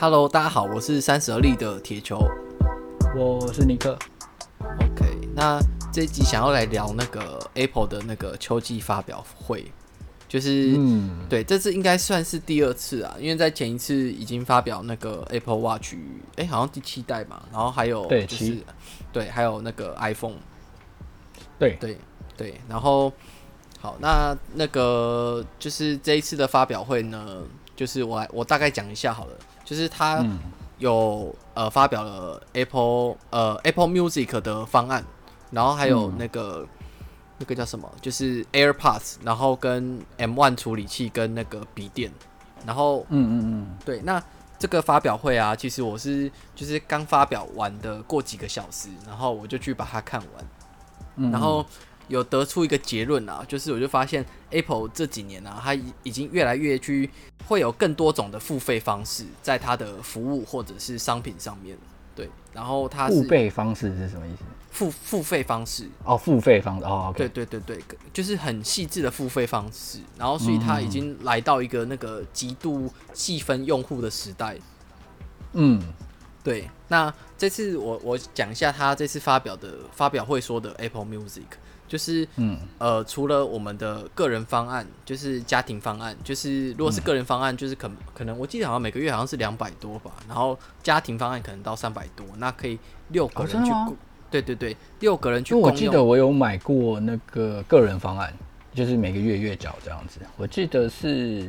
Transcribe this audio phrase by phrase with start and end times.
[0.00, 2.24] Hello，大家好，我是三十而立的铁球，
[3.16, 3.98] 我是尼克。
[4.60, 5.60] OK，那
[5.92, 9.72] 这一集想要来聊那个 Apple 的那个秋季发表会，
[10.28, 15.94] 就是，嗯，对，这次应该算是第二次啊，因为在前一次已经发表那个 Apple Watch，
[16.36, 18.56] 哎、欸，好像第七代嘛，然后还有就是，
[19.12, 20.36] 对，还有那个 iPhone，
[21.58, 21.76] 对。
[21.80, 21.98] 对
[22.36, 23.12] 对，然后
[23.80, 27.42] 好，那那个就是这一次的发表会呢，
[27.74, 29.36] 就是我来我大概讲一下好了。
[29.68, 30.24] 就是他
[30.78, 35.04] 有、嗯、呃发表了 Apple 呃 Apple Music 的方案，
[35.50, 36.68] 然后还有那个、嗯、
[37.36, 42.10] 那个叫什么，就是 AirPods，然后跟 M1 处理器跟那个笔电，
[42.64, 44.22] 然后嗯嗯嗯，对，那
[44.58, 51.66] 这个发表会啊，其实我是就是刚发表完的，过几个小时，然后我就去把它看完，然后。
[52.08, 57.08] 有得出一个结论啊，就是我就发现 Apple 这几年啊，它已经越来越去
[57.46, 61.78] 会有更多种的付费方式，在它的服务或者是商品上面。
[62.16, 64.42] 对，然后它付费方式是什么意思？
[64.70, 67.78] 付付费方式哦，付费方式哦，对对对对，
[68.12, 70.00] 就是很细致的付费方式。
[70.16, 74.56] 然后，所以它已经来到一个那个极度细分用户的时代。
[75.52, 75.80] 嗯，
[76.42, 76.68] 对。
[76.88, 81.42] 那这次我我讲一下他这次发表的发表会说的 Apple Music。
[81.88, 92.78] 就是，嗯，呃，除了我们的个人方案，就是家庭方案，就是如果是个人方案，就是可可能我记得好像每个月好像是两百多吧，然后家庭方案可能到三百多，那可以
[93.08, 93.92] 六个人去，哦、
[94.30, 95.54] 对对对，六个人去。
[95.54, 98.32] 我记得我有买过那个个人方案，
[98.74, 100.20] 就是每个月月缴这样子。
[100.36, 101.48] 我记得是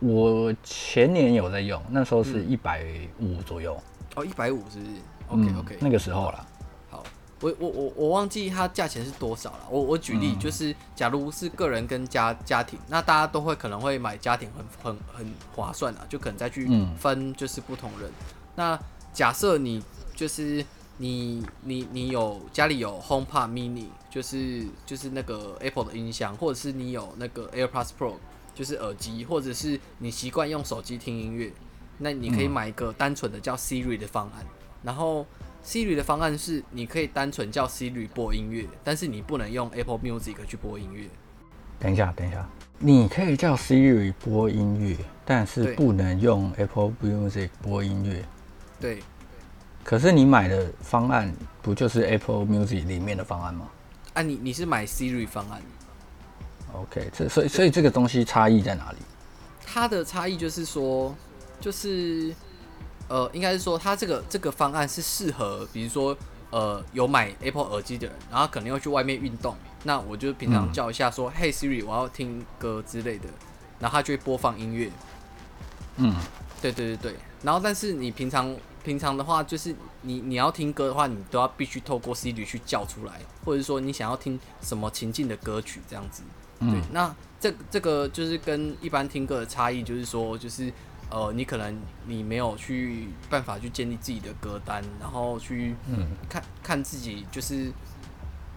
[0.00, 2.84] 我前年有在用，那时候是一百
[3.18, 3.74] 五左右。
[4.14, 4.90] 哦，一百五是不是
[5.28, 6.46] ？OK OK，那个时候啦。
[7.40, 9.66] 我我我我忘记它价钱是多少了。
[9.70, 18.10] 我我举例就是，假如是个人跟家家庭，那大家都会可能会买家庭很很很划算啊，就可能再去分就是不同人。
[18.56, 18.76] 那
[19.12, 19.80] 假设你
[20.16, 20.64] 就是
[20.96, 28.14] 你你你有家里有 HomePod Mini，就是就是那个 Apple 的音箱，或者是你有那个 AirPods Pro，
[28.52, 31.52] 就是耳机，或者是你习惯用手机听音乐，
[31.98, 34.44] 那你可以买一个单纯的叫 Siri 的方案，
[34.82, 35.24] 然后。
[35.68, 41.06] Siri 的方案是，你可以单纯叫 Siri 播音乐，但是你不能用 Apple Music 去播音乐。
[41.78, 42.48] 等一下，等一下，
[42.78, 44.96] 你可以叫 Siri 播音乐，
[45.26, 48.24] 但是不能用 Apple Music 播音乐。
[48.80, 49.02] 对。
[49.84, 51.30] 可是你买的方案
[51.60, 53.68] 不就是 Apple Music 里面的方案吗？
[54.14, 55.60] 啊你，你你是买 Siri 方案。
[56.72, 58.96] OK，这所以所以这个东西差异在哪里？
[59.66, 61.14] 它的差异就是说，
[61.60, 62.34] 就是。
[63.08, 66.14] 呃，应该是说，它这个这个方案是适合，比如说，
[66.50, 73.26] 呃，有买 Apple 耳机的人，然后可能要去外面运动，那我就平常叫一下说，嘿、嗯 hey、Siri，我要听歌之类的，
[73.80, 74.90] 然后它就会播放音乐。
[75.96, 76.14] 嗯，
[76.60, 77.14] 对对对对。
[77.42, 78.54] 然后，但是你平常
[78.84, 86.22] 平常的话，就是你你要听歌的话，你都要必须透过 Siri 去叫出来，或者说你想要听什么情境的歌曲这样子。
[86.60, 90.70] 对，嗯、那这这个就是跟一般听歌的差异，就是说，就是。
[91.10, 91.74] 呃，你可能
[92.06, 95.74] 你没有去办法去建立自己的歌单，然后去
[96.28, 97.72] 看、嗯、看自己就是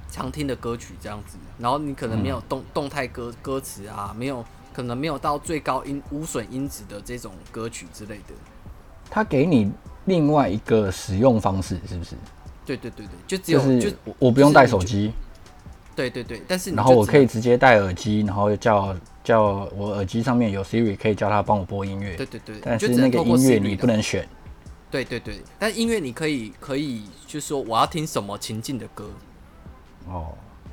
[0.10, 8.34] 常听的歌曲这样子，然后你可能没有动、嗯、动态歌歌词啊，没有可能没有到最高音无损音质的这种歌曲之类的。
[9.10, 9.72] 他给你
[10.06, 12.16] 另外一个使用方式，是不是？
[12.66, 13.90] 对对对对，就只有就
[14.20, 15.12] 我不用带手机。
[15.96, 22.16] 对对对，但是然后我可以直接戴耳机，然后叫叫我耳机上面有 Siri，可以叫他帮我播音乐。
[22.16, 24.28] 对对对，但是那个音乐你不能选。
[24.90, 29.10] 对对对，但音乐你可以可以就是说我要听什么情境的歌。
[30.08, 30.28] 哦。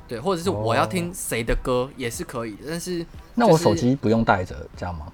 [0.07, 3.05] 对，或者是我要听谁的歌也是可以，但是、就是、
[3.35, 5.05] 那我手机不用带着这样吗？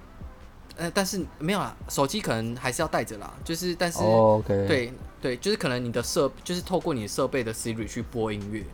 [0.78, 3.30] 呃，但是没有啦，手机可能还是要带着啦。
[3.44, 8.64] 就是但是、哦、OK，对对，就是可能你的设就是透过你的设备的 Siri 去播音乐。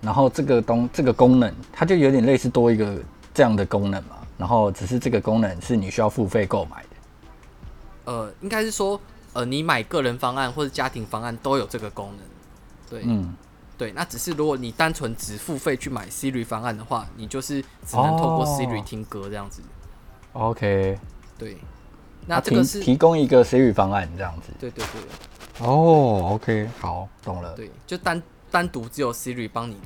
[0.00, 3.00] 然后这个东这个功能，它就有点类似多一个
[3.38, 4.16] 这样的功能嘛。
[4.36, 6.88] 然后只是这个功能是你需要付费购买的。
[8.06, 9.00] 呃，应该是说，
[9.32, 12.18] 呃，你买个人方案或者家庭方案都有这个功能。
[12.90, 13.32] 对，嗯，
[13.76, 13.92] 对。
[13.92, 19.62] 那只是如果你单纯只付费去买 Siri 方案的话，你就是只能透过 Siri 听歌这样子。
[20.32, 20.98] 哦、OK。
[21.38, 21.58] 对。
[22.26, 24.50] 那这个是提供一个 Siri 方案这样子。
[24.58, 25.66] 对对对。
[25.66, 27.54] 哦，OK，好，懂了。
[27.54, 28.20] 对，就单。
[28.50, 29.76] 单独只有 Siri 帮你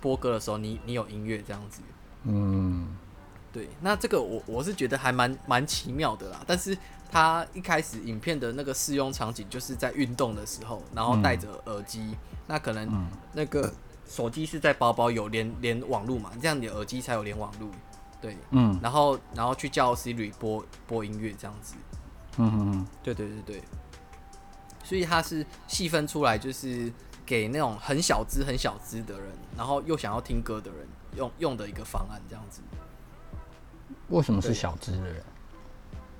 [0.00, 1.80] 播歌的时候，你你有音乐这样子。
[2.28, 2.86] 嗯，
[3.52, 3.68] 对。
[3.80, 6.40] 那这个我我是觉得还蛮蛮奇妙的啦。
[6.46, 6.76] 但是
[7.10, 12.16] 他一开始影片的那个试用场景就是在运动的时候，然后戴着耳机，嗯、
[12.46, 13.72] 那可能那个
[14.06, 17.70] 手机是在包包有连连网络嘛，这样你的耳机才有连网络。
[18.20, 18.78] 对，嗯。
[18.82, 21.74] 然后然后去叫 Siri 播播音乐这样子。
[22.36, 23.62] 嗯嗯嗯，对对对对，
[24.84, 26.92] 所以它是细分出来，就是
[27.26, 30.86] 给那种很小资、很小资的人，然后又想要听歌的人
[31.18, 32.62] 用用的一个方案，这样子。
[34.08, 35.22] 为什么是小资的人？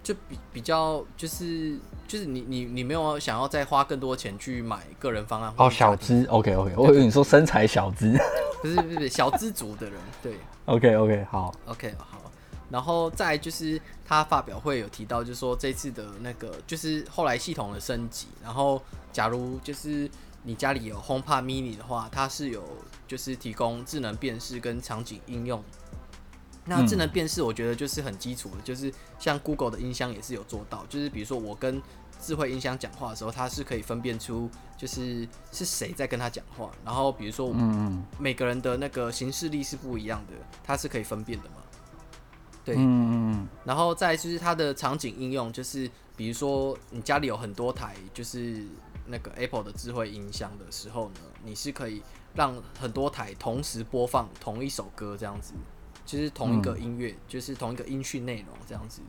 [0.02, 8.18] 就比比较就是就是你你你没有想要再花更多钱去买个人方案哦，小资，OK OK，我以为你说身材小资，
[8.62, 12.30] 不是不是小资族的人，对，OK OK 好，OK 好，
[12.70, 18.80] 然后再就是他发表会有提到，就是说这次的那个就是后来系统的升级，然后
[19.12, 20.10] 假如就是
[20.42, 22.64] 你家里有 HomePod Mini 的话，它是有
[23.08, 25.60] 就是提供智能辨识跟场景应用。
[26.64, 31.82] 那智能辨识，我觉得就是很基础的，就是像 Google 的音箱也是有做到，就是比如说我跟
[32.20, 41.56] 智慧音箱讲话的时候，它是可以分辨出就是是谁在跟他讲话，然后比如说嗯每个人的那个行事力是不一样的，它是可以分辨的嘛。
[42.66, 48.62] 对，嗯嗯，然后再就是它的场景应用，就是比如说你家里有很多台就是
[49.08, 52.02] 那个 Apple 的智慧音箱的时候呢，你是可以
[52.34, 55.54] 让很多台同时播放同一首歌这样子。
[56.06, 59.02] 就是同一个音乐，嗯、就是同一个音讯内容这样子，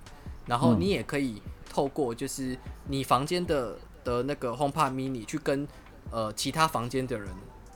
[0.45, 2.57] 然后你也可以透过就是
[2.89, 5.65] 你房间的的那个 HomePod Mini 去跟
[6.11, 7.29] 呃其他房间的人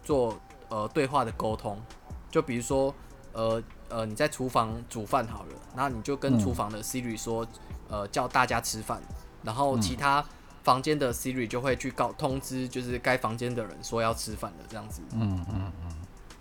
[0.03, 0.37] 做
[0.67, 1.81] 呃对话的沟通，
[2.29, 2.93] 就比如说
[3.31, 7.47] 呃呃你在厨房煮饭好了，然后你就跟厨房的 Siri 说，
[7.87, 9.01] 呃叫大家吃饭，
[9.41, 10.21] 然后其他
[10.63, 15.01] 房间的 Siri 就会去告通知，就是该房间的人说要吃饭了这样子。
[15.13, 15.91] 嗯嗯嗯。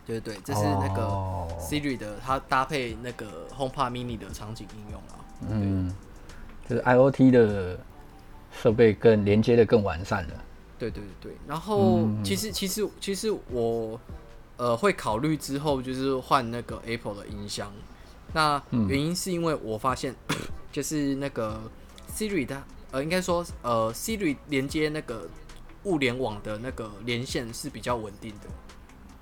[0.04, 1.02] 对对，这是那个
[1.60, 5.14] Siri 的，它搭配那个 HomePod Mini 的场景应用啊。
[5.48, 5.94] 嗯，
[6.68, 7.78] 就是 IoT 的
[8.52, 10.34] 设备更连接的更完善了。
[10.76, 13.98] 对对对，然后其实其实其实我
[14.56, 17.72] 呃会考虑之后就是换那个 Apple 的音箱。
[18.34, 20.12] 那原因是因为我发现
[20.72, 21.60] 就是那个
[22.12, 22.60] Siri 它
[22.92, 25.28] 呃应该说呃 Siri 连接那个
[25.82, 28.48] 物联网的那个连线是比较稳定的。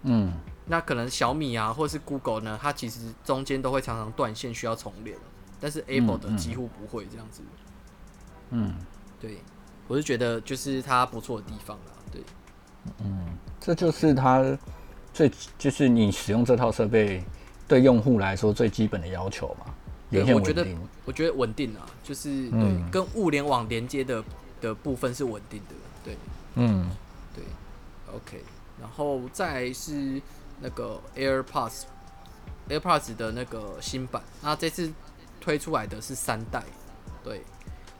[0.02, 0.32] 嗯。
[0.67, 5.17] 那可能小米啊，或者是 Google 呢，它其实中间都会常常断线，需要重连。
[5.58, 7.43] 但是 Apple 的几乎不会这样子。
[8.50, 8.75] 嗯，
[9.20, 9.38] 对，
[9.88, 11.93] 我是觉得就是它不错的地方啦。
[12.12, 12.22] 对，
[13.02, 14.56] 嗯，这就是它
[15.12, 15.28] 最
[15.58, 17.25] 就是你使用这套设备
[17.67, 19.75] 对用户来说最基本的要求嘛。
[20.10, 20.52] 连线稳定。
[20.52, 24.22] 我觉得我觉得稳定啊，就是对跟物联网连接的
[24.60, 25.74] 的部分是稳定的。
[26.04, 26.16] 对，
[26.54, 26.90] 嗯，
[27.34, 27.44] 对
[28.14, 28.44] ，OK，
[28.80, 30.20] 然后再是。
[30.62, 34.92] 那个 AirPods，AirPods 的那个新版，那这次
[35.40, 36.62] 推出来的是三代，
[37.24, 37.40] 对，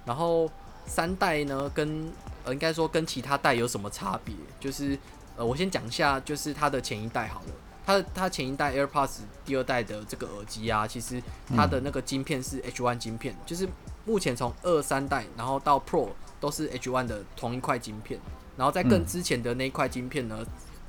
[0.05, 0.47] 然后
[0.85, 2.13] 三代呢跟
[2.45, 4.35] 呃应该说跟其他代有什么差别？
[4.61, 4.99] 就是
[5.39, 7.55] 呃我先讲一下，就是它的前一代好了，
[7.85, 11.23] 它它前一代 AirPods 第二代的这个耳机啊，其实
[11.55, 13.69] 它的那个晶片是 H1 晶片，就是
[14.05, 16.09] 目前从二三代然后到 Pro
[16.41, 18.21] 都是 H1 的同一块晶片，
[18.57, 20.45] 然后在更之前的那一块晶片呢，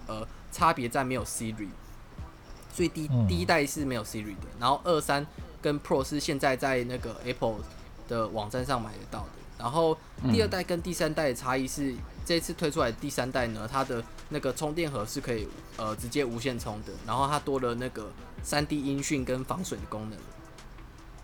[0.08, 0.28] 呃。
[0.54, 1.70] 差别在没有 Siri，
[2.74, 5.26] 所以第第一代是没有 Siri 的，然后二三
[5.62, 7.60] 跟 Pro 是现在在那个 Apple
[8.10, 9.30] 的网站上买得到的，
[9.62, 9.96] 然后
[10.32, 15.48] 第二代跟第三代的差异是，这次推出来的第三代呢，它的那个充电盒是可以
[15.78, 18.12] 呃直接无线充的，然后它多了那个
[18.42, 20.20] 三 D 音讯跟防水的功能。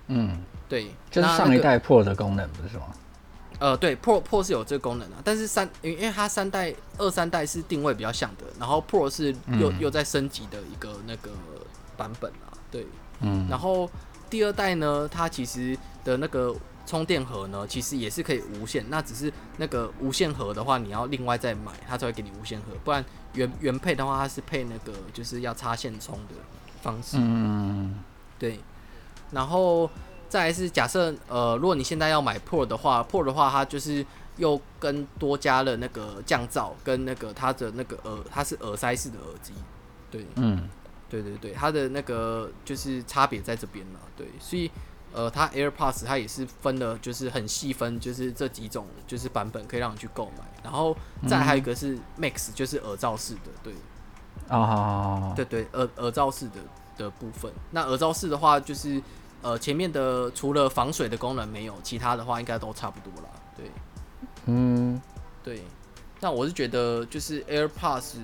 [0.09, 0.37] 嗯，
[0.69, 2.93] 对，就是上一代 Pro 的功能不是吗？
[3.59, 11.31] 呃，对，Pro Pro 是有这个功能的，但是三，因为因为它三代二三代是定位比较像的，然后 Pro 是又、嗯、又在升级的一个那个
[11.97, 12.85] 版本啊，对，
[13.21, 13.89] 嗯，然后
[14.29, 16.55] 第二代呢，它其实的那个
[16.87, 26.33] 充电盒呢，其实也是可以无线，那只是那个无线盒的话，你要另外再买，它才会给你无线盒，不然原原配的话，它是配那个就是要插线充的
[26.81, 27.99] 方式，嗯，
[28.39, 28.59] 对，
[29.29, 29.87] 然后。
[30.29, 39.53] 再来是假设，呃，如果你现在要买 Pro 的话，Pro 的话它就是又跟多加了那个降噪跟那个它的那个耳，它是耳塞式的耳机，
[40.11, 40.67] 对，嗯，
[41.09, 44.69] 对对对，它的那个就是差别在这边了，对，所以
[45.17, 50.95] 呃，它 AirPods 它也是分了，就是很细分，就是这几种就是版本可以让你去购买，然后
[51.27, 53.73] 再还有一个是 Max，就是耳罩式的，对，
[54.47, 56.61] 啊，对对，耳耳罩式的
[56.97, 59.01] 的部分，那耳罩式的话就是。
[59.43, 63.29] 呃，前面的除了防水的功能没有，其他的话应该都差不多啦。
[63.55, 63.71] 对，
[64.47, 64.99] 嗯，
[65.43, 65.61] 对。
[66.19, 68.15] 那我是觉得就是 AirPods，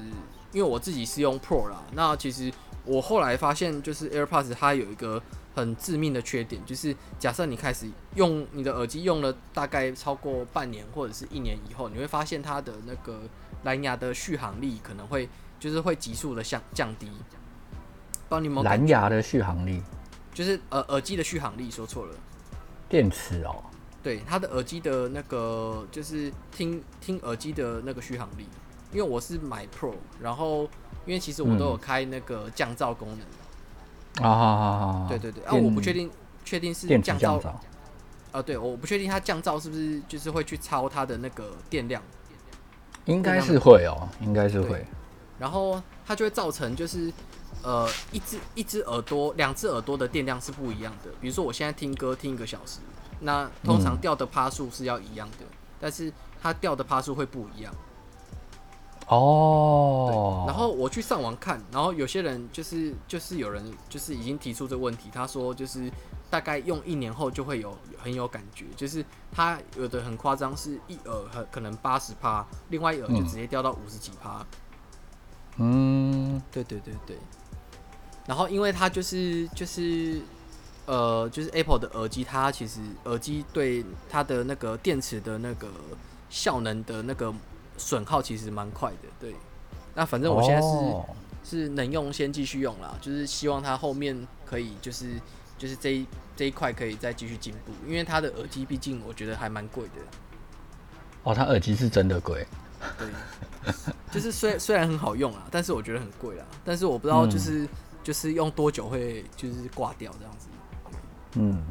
[0.51, 1.83] 因为我自己是用 Pro 啦。
[1.91, 2.51] 那其实
[2.83, 5.21] 我后来发现，就是 AirPods 它有一个
[5.55, 13.21] 很致命的缺点，就是假设你开始用你的耳机用了大概超过半年或者是一年以后，你会发现它的那个
[13.63, 15.29] 蓝牙的续航力可能会
[15.59, 17.09] 就是会急速的降降低。
[18.27, 19.81] 帮你们蓝牙的续航力。
[20.33, 22.15] 就是耳耳机的续航力说错了，
[22.89, 23.61] 电池哦，
[24.01, 28.47] 对，它的耳机的那个就是听听耳机的那个续航力，
[28.91, 30.63] 因为我是买 Pro，然后
[31.05, 33.19] 因为其实我都有开那个降噪功能。
[34.21, 36.09] 啊哈哈对对对，啊，我不确定
[36.45, 37.41] 确定是降噪。
[38.31, 42.01] 啊，对，我不确定它降噪是不是就是会去超它的那个电量。
[43.05, 44.85] 应该是会哦，应该是会。
[45.39, 47.11] 然后它就会造成就是
[47.61, 51.09] 呃一只一只耳朵两只耳朵的电量是不一样的。
[51.19, 52.79] 比如说我现在听歌听一个小时。
[53.19, 57.73] 那通常掉的趴数是要一样的，嗯、但是它掉的趴数会不一样。
[59.07, 60.45] 哦。
[60.47, 65.91] 然后我去上网看，然后有些人就是就是有人就是已经提出这个问题，他说就是
[66.29, 74.45] 大概用一年后就会有很有感觉，就是他有的很夸张，是一耳很可能八十趴，另外一耳就直接掉到五十几趴。
[75.57, 77.17] 嗯，对对对对。
[78.25, 80.21] 然后因为它就是就是。
[80.85, 85.69] 呃，就是 Apple 的耳机，它其实耳机对它的那个电池的那个
[86.29, 87.33] 效能的那个
[87.83, 89.09] 损耗其实蛮快的。
[89.19, 89.35] 对，
[89.93, 91.05] 那反正我现在是、oh.
[91.43, 95.19] 是能用先继续用啦，就是希望它后面可以就是
[95.57, 100.01] 就是这一这一块可以再继续进步，因为它的耳机毕竟我觉得还蛮贵的。
[101.23, 102.47] 哦，oh, 它耳机是真的贵。
[102.97, 103.07] 对，
[104.11, 106.45] 就是虽虽然很好用啊，但是我觉得很贵啦。
[106.63, 107.69] 但是我不知道就是、嗯、
[108.03, 110.47] 就是用多久会就是挂掉这样子。
[111.35, 111.63] 嗯，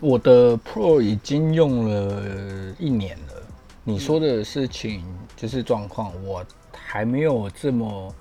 [0.00, 3.34] 我的 Pro 已经用了一年了。
[3.82, 5.04] 你说的事情
[5.40, 6.44] 就是状况，我
[6.76, 8.14] 还没有这么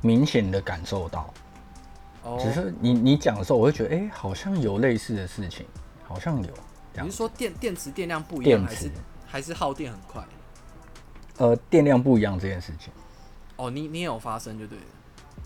[0.00, 1.32] 明显的感受到。
[2.24, 5.64] 哦，只是你你讲的时候，我会觉得，哎、欸，好像有类似的事情，
[6.02, 6.48] 好像有。
[7.00, 8.90] 你是说电电池电量不一样，还是
[9.26, 10.24] 还是耗电很快？
[11.36, 12.92] 呃，电量不一样这件事情。
[13.54, 14.84] 哦，你你也有发生就对了。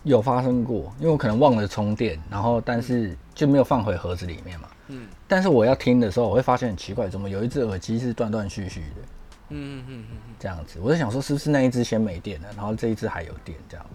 [0.05, 4.69] 有发生过，因为我可能忘了充电，然后但是就没有放回盒子里面嘛。
[4.87, 5.07] 嗯。
[5.29, 9.03] 但是我要听的时候，我会发现很奇怪，怎么有一只耳机是断断续续的？
[9.50, 10.35] 嗯嗯嗯嗯。
[10.38, 13.87] 这样子，我在想说是不是那一只先没电了，然后这一只还有电这样。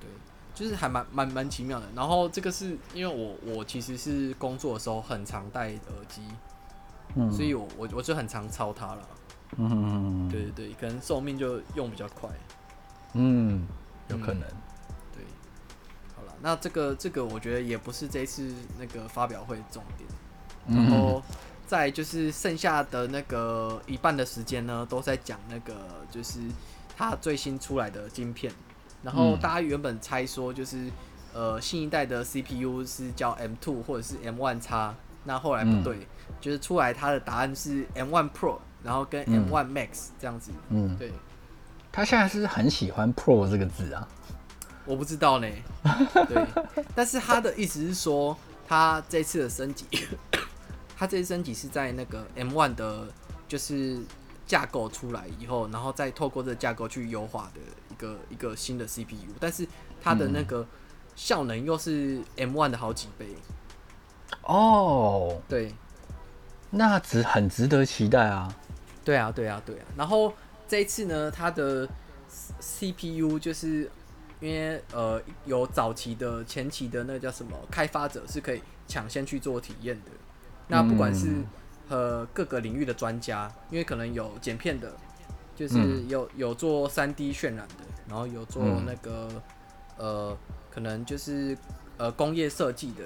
[0.00, 0.08] 对，
[0.54, 1.86] 就是还蛮蛮蛮奇妙的。
[1.94, 6.22] 然后这个是因为我我其实是工作的时候很常戴耳机，
[7.16, 9.08] 嗯，所以我我我就很常操它了。
[9.56, 10.28] 嗯嗯嗯。
[10.28, 12.28] 对对对，可能寿命就用比较快。
[13.14, 13.66] 嗯，
[14.08, 14.42] 有可能。
[15.12, 15.24] 对，
[16.14, 20.08] 好了那这个这个我觉得也不是这一次那个发表会重点，
[20.68, 21.22] 然后
[21.68, 25.74] 再就是剩下的那个一半的时间呢，都在讲那个
[26.10, 26.40] 就是
[26.96, 28.50] 它最新出来的晶片，
[29.02, 30.90] 然后大家原本猜说就是
[31.34, 34.94] 呃新一代的 CPU 是叫 M2 或者是 M1 叉
[35.24, 36.06] 那后来不对，
[36.40, 41.12] 就是出来它的答案是 M1 Pro，然后跟 M1 Max 这样子，嗯，对，
[41.92, 44.08] 他现在是很喜欢 Pro 这个字啊。
[44.86, 45.46] 我不知道呢，
[46.28, 46.46] 对，
[46.94, 48.34] 但是他的意思是说，
[48.66, 49.84] 他这次的升级，
[50.98, 53.06] 他这次升级是在那个 M1 的，
[53.46, 54.00] 就是
[54.46, 59.64] 架构出来以后，然后再透过这个架构去优化的一个一个新的 CPU，但是
[60.02, 60.66] 它的那个
[61.14, 63.28] 效能又是 M1 的好几倍。
[64.42, 65.72] 哦，对，
[66.70, 68.52] 那值很值得期待啊。
[69.04, 69.84] 对啊，对啊，对啊。
[69.96, 70.34] 然后
[70.66, 71.88] 这一次呢，它的
[72.60, 73.88] CPU 就是。
[74.40, 80.12] 因为呃，有早期的、前期的那个叫什么开发者是可以抢先去做体验的。
[80.68, 81.42] 那不管是
[81.88, 84.92] 呃各个领域的专家，因为可能有剪片的，
[85.56, 89.28] 就是有有做三 D 渲染的，然后有做那个
[89.96, 90.36] 呃，
[90.70, 91.56] 可能就是
[91.96, 93.04] 呃工业设计的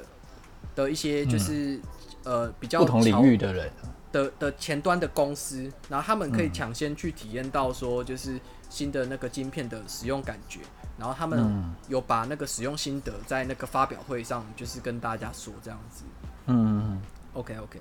[0.75, 1.81] 的一些，就是
[2.25, 3.71] 呃比较不同领域的人
[4.11, 8.39] 的的前端的公司，然后他们可以抢先去体验到说，就是
[8.69, 10.61] 新的那个晶片的使用感觉。
[10.99, 16.05] 然后他们有把那个使用心得在那个发表会上，就是跟大家说这样子。
[16.47, 17.01] 嗯
[17.35, 17.81] ，OK OK。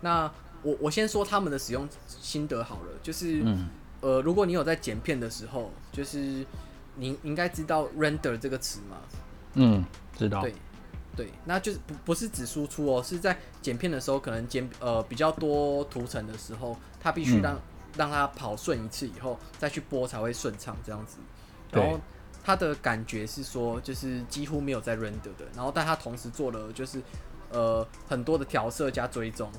[0.00, 0.30] 那
[0.62, 3.44] 我我先说他们的使用心得好了，就是
[4.00, 6.44] 呃，如果你有在剪片的时候，就是
[6.96, 8.96] 你应该知道 render 这个词吗？
[9.54, 9.84] 嗯，
[10.16, 10.40] 知道。
[10.42, 10.54] 对
[11.14, 17.60] 对，那就是不不是只输出哦，是在剪片的时候，可能剪呃比较多图层的时候，它必须让
[17.96, 21.18] 让它跑顺一次以后再去播才会顺畅这样子。
[21.70, 22.00] 然后。
[22.44, 27.00] 他的感觉是说，就是几乎没有在 render 的，然后但他同时做了就是
[27.52, 29.50] 呃很多的调色加追踪，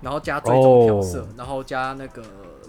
[0.00, 2.22] 然后加追踪调色，然后加那个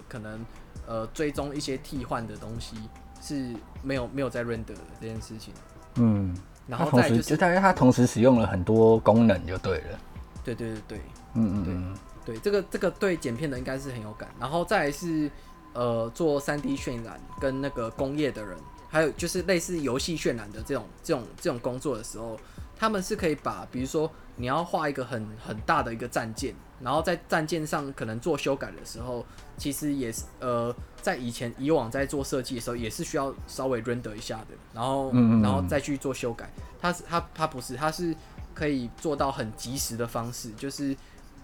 [0.08, 0.44] 可能
[0.86, 2.76] 呃追踪一些替换的东西
[3.22, 5.54] 是没有没有在 render 的这件事情。
[5.94, 9.98] 嗯，然后再就是大概他同时使用了很多功能就对了。
[10.44, 10.98] 对对对对，
[11.34, 15.30] 嗯嗯嗯，对这个这个对剪片的应该是很有感，然后再来是
[15.72, 18.58] 呃做三 D 渲染跟那个工业的人。
[18.90, 22.38] 还有就是类似游戏渲染的这种这种这种工作的时候，
[22.76, 29.24] 他们是可以把，比如说你要画一个很很大的一个战舰，然后在战舰上可能做修改的时候，
[29.56, 36.50] 其实也是呃，在以前以往在做设计的时候，也是需要稍微 render 一下的，然后然后再去做修改。
[36.80, 38.14] 它是它它不是，它是
[38.52, 40.96] 可以做到很及时的方式，就是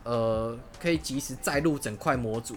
[0.03, 2.57] 呃可以及时载入整块模组，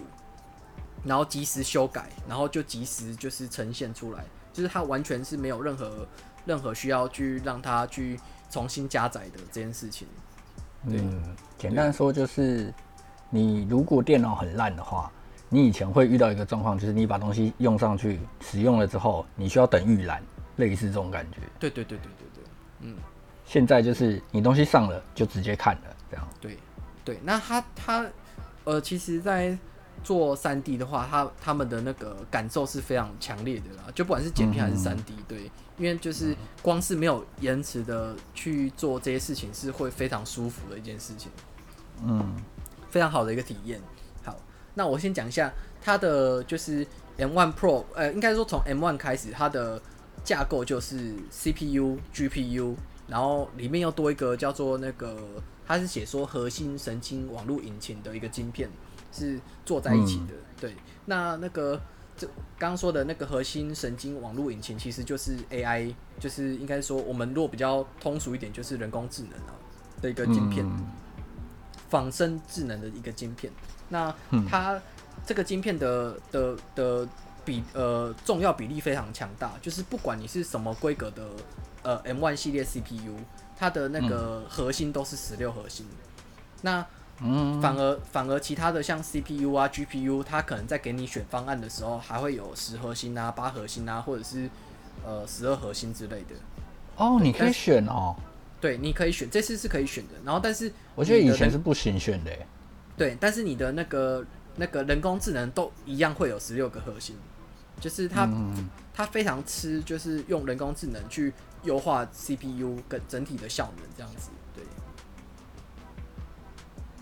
[1.04, 6.06] 然后及时修改，然后就及时就是呈现出来，就是它完全是没有任何
[6.44, 8.18] 任何需要去让它去
[8.50, 10.06] 重新加载的这件事情。
[10.86, 11.22] 嗯，
[11.58, 12.72] 简单说就是，
[13.30, 15.10] 你如果电脑很烂的话，
[15.48, 20.22] 你以前会遇到一个状况，就是你把东西用上去使用了之后，你需要等预览，
[20.56, 21.38] 类似这种感觉。
[21.58, 22.44] 对对对对对对，
[22.80, 22.96] 嗯。
[23.46, 26.26] 现在就是你东西上了就直接看了，这样。
[26.40, 26.58] 对
[27.04, 28.06] 对，那他他
[28.64, 29.56] 呃，其实，在
[30.04, 35.50] 做三 D 的话，他他们的那个感受是非常强烈的啦，就不管是剪片还是三 D，对。
[35.76, 41.32] 因为就是光是没有延迟的去做这些事情，是会非常舒服的一件事情，
[42.00, 42.36] 嗯，
[42.90, 43.80] 非常好的一个体验。
[44.22, 44.36] 好，
[44.74, 46.86] 那我先讲一下它的就是
[47.18, 49.82] M1 Pro，呃，应该说从 M1 开始，它的
[50.22, 52.76] 架构就是 CPU、GPU，
[53.08, 55.18] 然后里面又多一个叫做那个，
[55.66, 58.70] 它是写说核心神经网络引擎的一个晶片
[59.14, 60.74] 是坐在一起的，嗯、对，
[61.06, 61.80] 那那个。
[62.16, 69.54] 这刚刚说的那个核心神经网络引擎，其实就是 AI，就是应该说我们如果比较通俗一点，就是人工智能啊
[70.00, 70.86] 的一个晶片，嗯、
[71.90, 73.52] 仿生智能的一个晶片。
[73.88, 74.14] 那
[74.48, 74.80] 它
[75.26, 77.08] 这个晶片的的的
[77.44, 81.28] 比呃重要比例非常强大，就是不管你是什么规格的
[81.82, 83.16] 呃 M1 系列 CPU，
[83.56, 85.84] 它的那个核心都是十六核心。
[86.62, 86.86] 那
[87.20, 94.50] 嗯，反而反而其他的像 CPU 啊 GPU，它可能在给你选方案的时候，还会有十核心啊、八核心啊，或者是
[95.04, 96.34] 呃十二核心之类的。
[96.96, 98.16] 哦，你可以选哦。
[98.60, 100.14] 对，你可以选，这次是可以选的。
[100.24, 102.30] 然后，但是我觉得以前是不行选的。
[102.96, 104.24] 对，但是你的那个
[104.56, 107.16] 那个人工智能都一样会有十六个核心，
[107.80, 114.30] 就是它、嗯、它非常吃，就是用人工智能去优化 CPU 跟整体的效能这样子。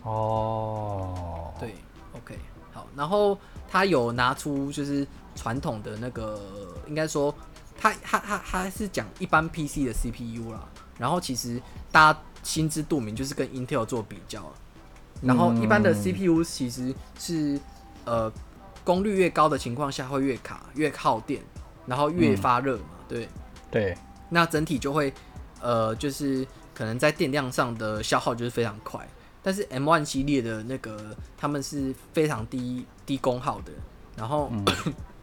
[0.04, 1.74] 哦、oh.，对
[2.16, 2.38] ，OK，
[2.72, 3.38] 好，然后
[3.70, 6.40] 他有拿出就是传统的那个，
[6.88, 7.34] 应该说
[7.78, 11.60] 他他他他是讲一般 PC 的 CPU 啦，然后其实
[11.90, 14.42] 大家心知肚明，就是跟 Intel 做比较，
[15.20, 17.60] 然后一般的 CPU 其实是
[18.04, 18.32] 呃
[18.84, 21.40] 功率越高的情况下会越卡越耗电，
[21.86, 23.28] 然后越发热嘛，嗯、对。
[23.70, 23.96] 对，
[24.28, 25.10] 那整体就会
[25.62, 29.08] 呃就是可能在电量上的消耗就是非常快。
[29.42, 33.72] 但是 M1 系列的那个，他们是非常低低功耗的，
[34.16, 34.64] 然后，嗯、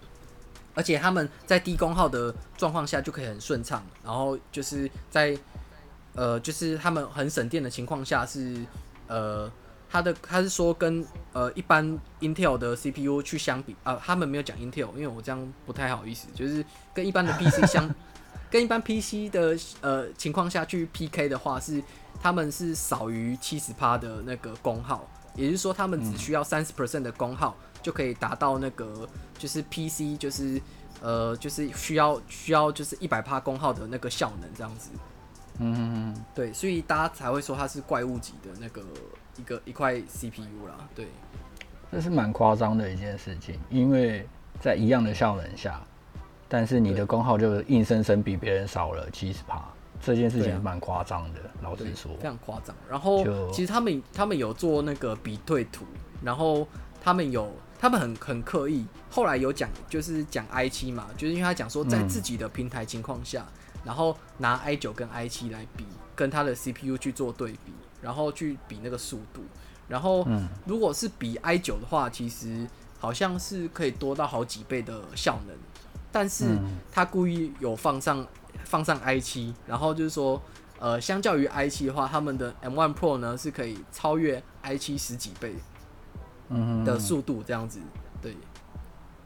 [0.76, 5.38] 而且他们在低功耗的状况下就可以很顺畅，然后就是在
[6.16, 8.66] 呃，就是他们很省电的情况下是
[9.08, 9.50] 呃，
[9.90, 17.90] 他的他是说跟呃一般 Intel 的 CPU 去相比啊、呃，他们没有讲 Intel，因为我这样不太好意思，就是跟一般的 PC 相
[18.52, 21.82] 跟一般 PC 的呃情况下去 PK 的话是。
[22.22, 30.62] 他们是少于七十趴的那个功耗，也就是说，他们只需要三十 percent 的功耗就可以达到那个就是 PC 就是
[31.02, 34.90] 呃就是需要需要就是一百趴功耗的那个效能这样子。
[35.62, 38.82] 嗯对，所以大家才会说它是怪物级的那个
[39.38, 40.88] 一个一块 CPU 啦。
[40.96, 41.08] 对，
[41.92, 44.28] 这是蛮夸张的一件事情，因为
[44.62, 45.82] 在一样的效能下，
[46.48, 49.64] 但是你的功耗就硬生生比别人少了七十趴。
[50.02, 52.76] 这件事情蛮夸张的，老实说，非常夸张。
[52.90, 55.86] 然后其实他们他们有做那个比对图，
[56.24, 56.68] 然后
[57.02, 65.86] 他们有他们很很刻意，后来有讲就是讲 i 七嘛，就是因为他讲说在自己的平台情况下，嗯、然后拿 i 九跟 i 七来比，
[66.16, 69.42] 跟他的 CPU 去做对比，然后去比那个速度。
[69.88, 70.26] 然后
[70.66, 72.68] 如果是比 i 九的话，其实
[73.00, 75.56] 好像是可以多到好几倍的效能，
[76.12, 76.58] 但是
[76.92, 78.26] 他故意有放上。
[78.66, 80.40] 放上 i 七然后就是说，
[80.80, 85.56] 呃，相较于 i 七的话，他们的 M1 Pro 呢是可以超越 i 七十几倍，
[86.84, 87.80] 的速度这样子，
[88.22, 88.36] 对，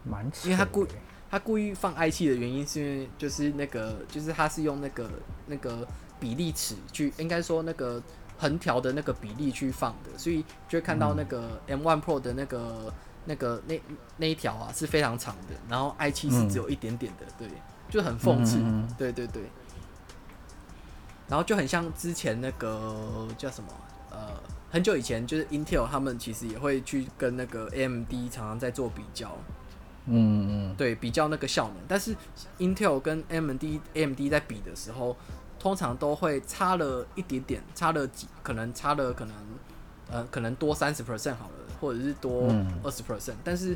[0.03, 0.87] 蛮，因为他故
[1.29, 5.09] 他故意放 i 七的原因是因为就是那个就是他是用那个
[5.47, 5.85] 那个
[6.19, 8.01] 比例尺去，应该说那个
[8.37, 12.93] 横条的那个比例去放的，所以就会看到那个 M1 Pro 的那个
[13.25, 13.81] 那个那
[14.17, 17.47] 那一条啊是非常长的，然后 i7 是只有一点点的，对。
[17.89, 18.57] 就很讽刺，
[18.97, 19.43] 对对对，
[21.27, 23.69] 然后就很像之前那个叫什么，
[24.09, 24.31] 呃，
[24.71, 29.37] 很久以前就是 Intel 他们其实也会去跟那个 AMD 常常在做比较，
[30.07, 32.15] 嗯嗯，对，比较那个效能，但是
[32.57, 35.15] Intel 跟 AMD AMD 在比的时候，
[35.59, 39.35] 通常都会差了一点点，差了几，可能差了可能
[40.09, 42.47] 呃，可能多三十 percent 好了，或者是多
[42.81, 43.75] 二十 percent，但是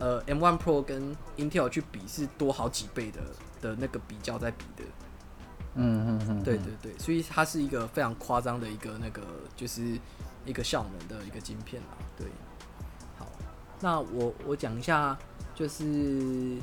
[0.00, 3.20] 呃，M1 Pro 跟 Intel 去比是多好几倍的
[3.62, 4.82] 的那个比较在比的。
[5.76, 9.22] 嗯嗯嗯，对对对，所以它是一个非常夸张的一个那个，
[9.54, 9.96] 就是
[10.44, 11.88] 一个效能的一个晶片啦。
[12.16, 12.26] 对，
[13.16, 13.26] 好，
[13.80, 15.16] 那我我讲一下，
[15.54, 16.56] 就是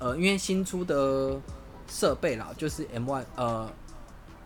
[0.00, 1.40] 呃，因为新出的
[1.88, 3.70] 设备啦，就是 M1 呃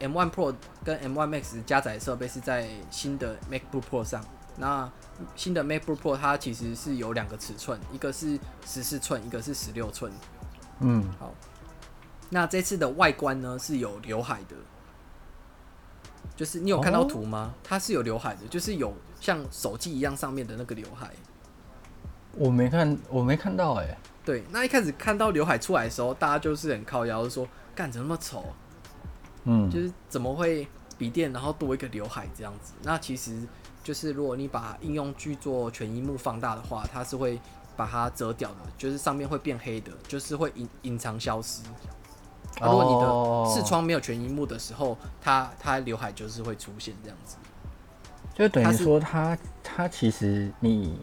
[0.00, 0.54] ，M1 Pro
[0.84, 4.22] 跟 M1 Max 加载设备是在新的 MacBook Pro 上。
[4.58, 4.90] 那
[5.34, 10.12] 新的 MacBook Pro 它其实是有两个尺寸，一个是十四寸，一个是十六寸。
[10.80, 11.32] 嗯，好。
[12.28, 14.56] 那这次的外观呢是有刘海的，
[16.34, 17.54] 就是你有看到图吗？
[17.54, 21.10] 哦、它是有刘海的，就是有像手机一样上面的那个刘海。
[22.32, 23.98] 我没看，我没看到哎、欸。
[24.24, 28.44] 对，那一开始看到刘海出来的时候，大家就是很靠腰，说干怎么那么丑？
[29.44, 30.66] 嗯，就是怎么会
[30.98, 32.72] 笔电然后多一个刘海这样子？
[32.82, 33.46] 那其实
[33.86, 37.38] 就是如果你把应用去做全荧幕放大的话，它是会
[37.76, 41.62] 把它折掉的，就是上面会变黑的，就是会隐隐藏消失。
[42.58, 47.36] 啊、如果你的视窗没有全荧幕的时候，哦、它它刘海就是会出现这样子，
[48.34, 50.98] 就等于说它它其实你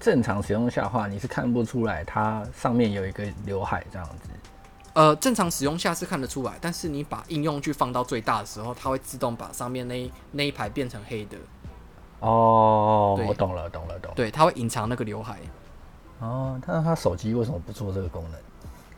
[0.00, 4.30] 正常使用下的话，你是看不出来它上面有一个刘海这样子。
[4.94, 11.38] 呃，正常使用下是看得出来，但是你把应用去放到最大的时候，它会自动把上面那一那一排变成黑的。
[12.20, 14.14] 哦，我懂了，懂了，懂了。
[14.16, 15.38] 对，它会隐藏那个刘海。
[16.20, 18.40] 哦，但是他手机为什么不做这个功能？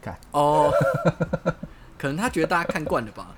[0.00, 0.70] 看哦。
[1.98, 3.34] 可能他觉得大家看惯了吧，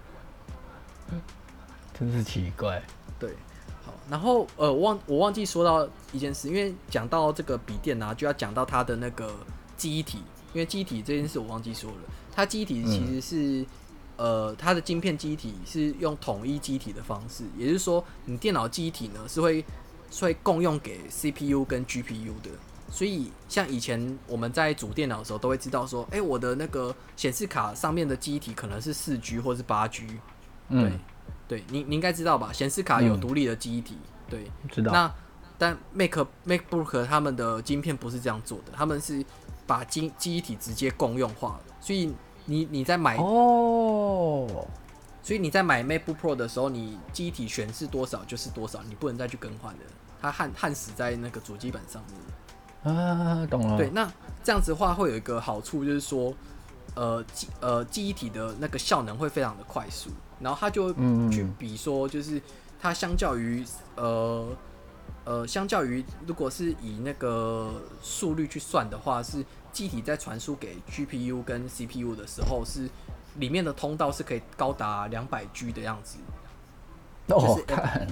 [1.98, 2.82] 真是奇怪。
[3.18, 3.30] 对，
[3.82, 9.32] 好，然后呃，我忘我忘记说到一件事，因为讲到这个笔电啊，就要讲到它的那个
[9.78, 10.18] 记忆体，
[10.52, 11.96] 因为记忆体这件事我忘记说了，
[12.30, 13.66] 它记忆体其实是、嗯、
[14.20, 19.64] 呃，它的晶片机体是用统一机体的方式，也就是说，你电脑机体呢是会
[20.10, 22.50] 是会共用给 CPU 跟 GPU 的。
[22.90, 30.06] 所以，像以前我们在组电脑的时候，都会知道说，哎、欸，我的那个显示卡上面的机体可能是四 G 或是八 G。
[30.68, 30.98] 嗯，
[31.48, 32.52] 对，对你你应该知道吧？
[32.52, 34.92] 显示卡有独立的记忆体，嗯、对，知道。
[34.92, 35.14] 那
[35.56, 39.24] 但 Mac MacBook 他们的晶片不是这样做的，他们是
[39.66, 41.58] 把晶记忆体直接共用化。
[41.80, 42.12] 所以
[42.50, 44.66] 你你在买哦，
[45.22, 49.84] 所以你在买 MacBook Pro 的时候，你记忆体显示多少就是多少，你不能再去更换的，
[50.20, 52.92] 它焊焊死在那个主机板上面。
[52.92, 53.76] 啊，懂了。
[53.76, 54.10] 对，那
[54.42, 56.34] 这样子的话会有一个好处，就是说，
[56.96, 60.10] 呃，记呃记忆体的那个效能会非常的快速，
[60.40, 60.92] 然后它就
[61.30, 62.42] 去比说，就是
[62.80, 64.48] 它相较于呃
[65.24, 72.88] 呃，相较于如果是以那个速率去算的话，是记忆体在传输给 GPU 跟 CPU 的时候，是
[73.36, 76.18] 里面的通道是可以高达两百 G 的样子，
[77.28, 78.06] 就是看，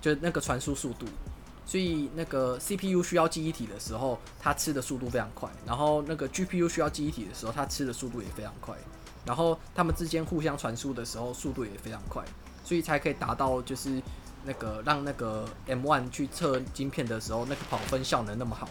[0.00, 1.06] 就是那个传输速度。
[1.64, 8.74] 所以那个 CPU 需要记忆体的时候，它吃的速度非常快；然后那个 GPU 需要记忆体的时候，它吃的速度也非常快。
[9.26, 12.24] 然后它们之间互相传输的时候，速度也非常快，
[12.64, 14.02] 所以才可以达到就是
[14.44, 18.68] 那个让那个 M1 去测晶片的时候，那个跑分效能那么好。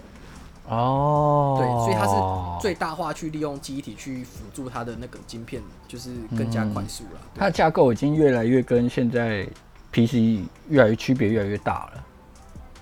[0.70, 7.20] 哦，对，所以它是最大化去利用记忆体去辅助它的那个晶片，就是更加快速了。
[7.36, 9.48] 它的架构已经越来越跟现在
[9.94, 12.04] PC 越来越区别越来越大了。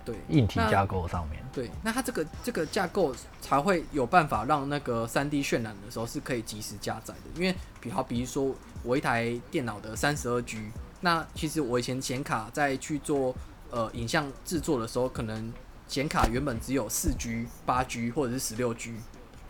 [0.04, 7.40] 对，硬体架构上面，对，那它这个这个架构才会有办法让那个三 D 渲染的时候是可以及时加载的。
[7.40, 10.58] 因为比好，比如说我一台电脑的三十二 G，
[11.06, 13.32] 那其实我以前显卡在去做
[13.70, 15.54] 呃影像制作的时候，可能
[15.88, 18.96] 显卡原本只有四 G、八 G 或者是十六 G，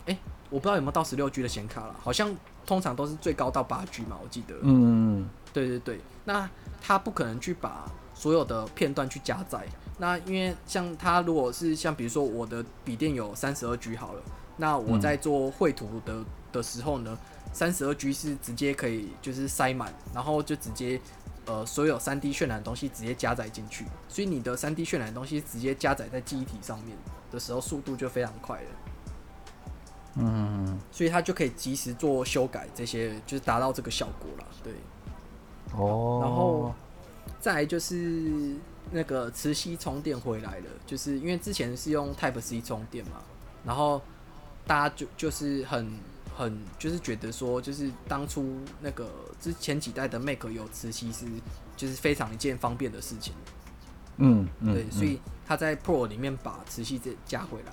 [0.04, 0.18] 哎，
[0.50, 4.54] 我不知道有没有到十六 G 的显卡了，好像通常都是最高到八 G 嘛，我记得。
[4.60, 6.46] 嗯，对对对，那
[6.82, 9.66] 它不可能去把所有的片段去加载。
[9.96, 14.20] 那因为像它如果是像比如说我的笔电有三十二 G 好了，
[14.58, 17.16] 那我在做绘图的的时候呢，
[17.50, 21.00] 三十二 G 是直接可以就是塞满，然后就直接
[21.46, 26.96] 呃所有三 D 渲染的东西直接加载进去，所以你的三 D 渲染的东西直接加载在记忆体上面
[27.30, 28.68] 的时候，速度就非常快了。
[30.16, 34.46] 嗯，所以它就可以及时做修改，这些就是达到这个效果了。
[34.62, 34.72] 对，
[35.74, 36.74] 哦，然后
[37.40, 38.56] 再来就是。
[38.88, 43.20] 那个磁吸充电回来了，就是因为之前是用 Type C 充电嘛，
[43.64, 44.00] 然后
[44.64, 45.98] 大家就就是很
[46.36, 49.08] 很就是觉得说，就是当初那个
[49.40, 51.24] 之前几代的 Mac 有磁吸是
[51.76, 53.32] 就是非常一件方便的事情，
[54.18, 57.72] 嗯，嗯对，所以他在 Pro 里面把磁吸这加回来，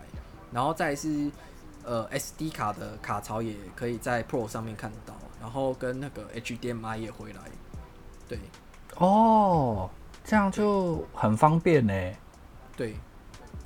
[0.51, 1.29] 然后再是
[1.83, 7.41] 呃 SD 卡的卡槽也可以在 Pro 上面看到，然后跟那个 HDMI 也回来，
[8.29, 8.39] 对，
[8.95, 9.89] 哦。
[10.25, 11.93] 这样就很方便呢。
[12.77, 12.95] 对，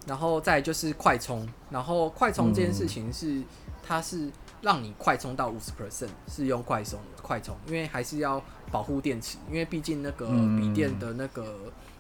[0.08, 3.46] 然后再就是快充，然后快充这件事情是、嗯、
[3.84, 4.32] 它是
[4.68, 10.28] 让你快充到五十 percent 是用快充快充，因为还是要保护电池，因为毕竟那个
[10.60, 11.56] 笔电的那个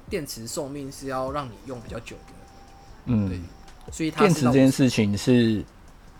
[0.09, 2.33] 电池寿命是要让你用比较久的。
[3.05, 3.39] 嗯，对，
[3.89, 5.63] 所以它电池这件事情是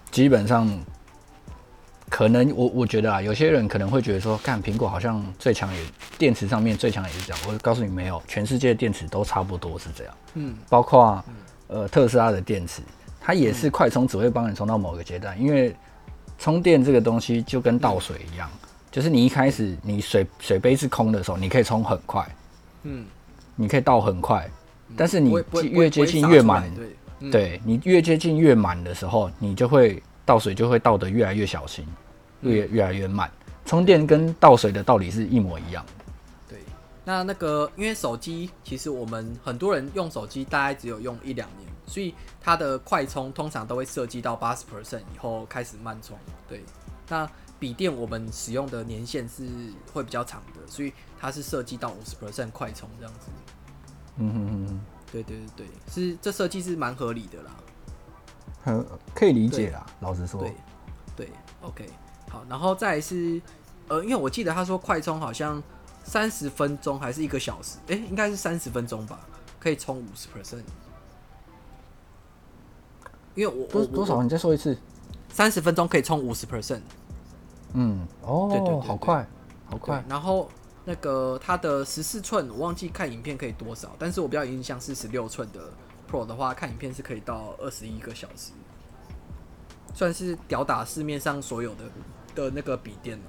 [0.10, 0.66] 基本上。
[2.10, 5.82] 可能我我觉得啊，有些人可能会觉得说，看苹果好像最强也
[6.18, 7.44] 电池上面最强也是这样。
[7.46, 10.14] 我告诉你，没有，全世界的电池都差不多是这样。
[10.36, 11.26] 嗯，包括、啊、
[11.68, 12.82] 呃特斯拉的电池，
[13.20, 15.38] 它也是快充，只会帮你充到某个阶段。
[15.38, 15.76] 因为
[16.38, 18.50] 充电这个东西就跟倒水一样，
[18.92, 22.28] 就是你一开始你水水杯是空的时候，你可以充很快，
[22.84, 23.06] 嗯，
[23.56, 24.50] 你可以倒很快，
[24.96, 25.34] 但是你
[25.72, 26.72] 越接近越满，
[27.32, 30.02] 对，你越接近越满的时候，你就会。
[30.28, 31.88] 倒水就会倒得越来越小心，
[32.42, 33.32] 越越来越慢。
[33.66, 35.86] 充电跟倒水的道理是一模一样。
[36.50, 36.60] 对，
[37.06, 46.16] 那那个因为手机，其实我们很多人用手机大概只有用一两年，所以它的快充通常都会设计到八十 percent 以后开始慢充。
[46.48, 46.64] 对，
[47.08, 49.48] 那笔电我们使用的年限是
[49.92, 53.30] 会比较长的，所以它是设计到五十 percent 快充这样子。
[54.18, 57.52] 嗯哼哼哼，对对对对，是这设计是蛮合理的啦。
[58.62, 60.42] 很可以理解啦，老实说。
[60.42, 60.54] 对，
[61.16, 61.30] 对
[61.62, 61.90] ，OK，
[62.30, 63.42] 好，然后再来是，
[63.88, 65.64] 呃，因为我记得他说快充好像
[66.04, 69.20] 三十分钟还是一个小时，哎、欸，应该是三十分钟吧，
[69.60, 70.64] 可以充五十 percent。
[73.38, 74.22] 因为我多多少？
[74.22, 74.78] 你再说一次。
[75.30, 76.82] 三十分钟可以充五十 percent。
[77.74, 79.26] 嗯，哦，对对，好快，
[79.68, 80.04] 好快。
[80.10, 80.50] 然后
[80.84, 85.62] 那个它的十四寸，我忘记看影片可以多少，但是我比较印象是十六寸的。
[86.10, 88.54] Pro 的话，看影片是可以到二十一个小时，
[89.94, 91.84] 算是吊打市面上所有的
[92.34, 93.20] 的那个笔电。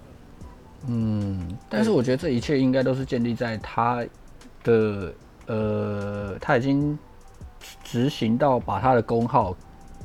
[0.87, 4.07] 嗯，但是我觉得这一切应该都是建立在它
[4.63, 5.13] 的
[5.47, 6.97] 呃，它已经
[7.83, 9.57] 执行到把它的功耗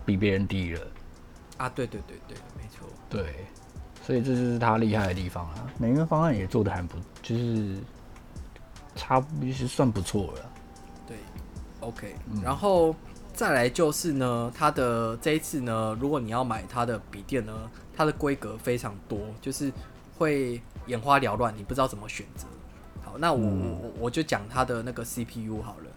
[0.06, 0.82] 比别人低了。
[1.58, 2.88] 啊，对对对对，没错。
[3.10, 3.46] 对，
[4.02, 5.68] 所以这就是他厉害的地方啊。
[5.78, 7.78] 每个方案也做的还不，就是
[8.96, 10.52] 差不多是算不错了。
[11.08, 11.18] 对
[11.82, 12.96] OK，然后
[13.34, 17.54] 再来就是呢，它的这一次呢，如果你要买它的笔电呢，
[17.96, 19.72] 它的规格非常多，就是
[20.18, 22.48] 会眼花缭乱，你不知道怎么选择。
[23.04, 25.92] 好，那我我我就讲它的那个 CPU 好了，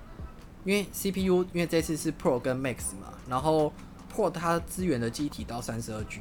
[0.65, 3.73] 因为 CPU 因为这次是 Pro 跟 Max 嘛，然后
[4.17, 6.21] Pro 它资源的机体到三十二 G，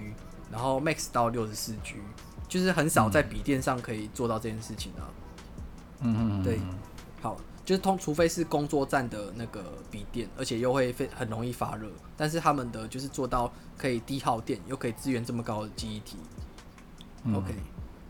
[0.52, 1.96] 然后 Max 到六十四 G，
[2.50, 5.08] 就是很少在笔电上可以做到这件事情啊。
[6.02, 6.60] 嗯嗯，对，
[7.22, 7.38] 好。
[7.64, 16.18] 就是通，除非是工作站的那个笔电，而且又会非很容易发热，但是他们的就是做到可以低耗电，又可以支援这么高的记忆体。
[17.24, 17.56] 嗯、OK，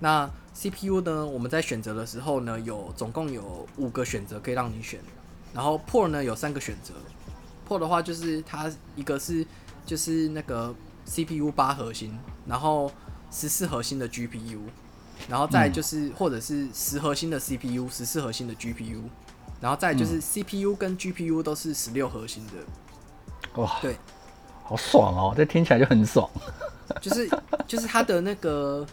[0.02, 1.26] 那 CPU 呢？
[1.26, 5.00] 我们在选择的时候呢，有总共有五个选择可以让你选，
[5.54, 6.94] 然后 Pro 呢有三个选择。
[7.66, 9.48] Pro 的话就是它一个是
[9.86, 10.74] 就是那个
[11.06, 12.92] CPU 八核心，然后
[13.32, 14.60] 十四核心的 GPU，
[15.30, 19.02] 然后再就是、嗯、或者是十核心的 CPU，十四核心的 GPU。
[19.62, 22.54] 然后再就是 CPU 跟 GPU 都是十六核心的，
[23.56, 23.96] 嗯、哇，对，
[24.64, 25.34] 好爽哦！
[25.36, 26.30] 这听起来就很爽，
[27.02, 27.28] 就是
[27.66, 28.86] 就是它的那个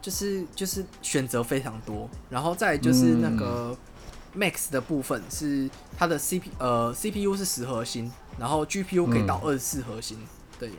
[0.00, 3.76] 就是就是选择非常多，然后再就是那个
[4.36, 10.70] Max 的部分是它的 CP 呃 CPU 是十核心，然后 GPU 可以到二十四核心，嗯、对，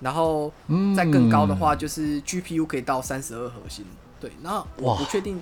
[0.00, 0.52] 然后
[0.96, 3.84] 再更高的话就是 GPU 可以到三十二核心，
[4.20, 5.40] 对，那我不确定。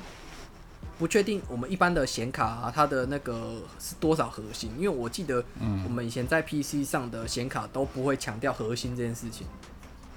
[0.98, 4.70] 不确定我们一般的显卡啊，它的那个是多少核心？
[4.76, 5.42] 因为我记得，
[5.82, 9.46] 我们以前在 PC 上的显卡都不会强调核心这件事情。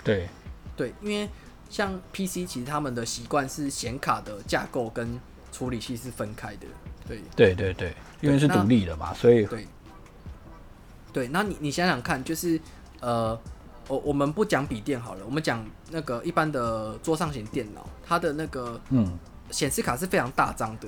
[0.03, 0.27] 对，
[0.75, 1.29] 对，因为
[1.69, 5.17] 像 PC 其实他们的习惯是显卡的架构跟
[5.53, 6.67] 处理器是分开的。
[7.07, 9.67] 对，对对对，因为是独立的嘛，所以对。
[11.11, 12.59] 对，那你你想想看，就是
[12.99, 13.39] 呃，
[13.87, 19.17] 我我们不讲笔电好了，我们讲那个一般的桌上型电脑，它的那个嗯。
[19.51, 20.87] 显示卡是非常大张的，